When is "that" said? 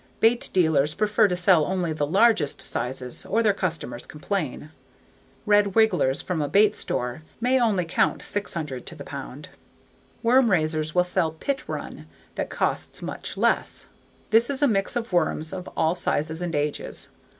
12.33-12.49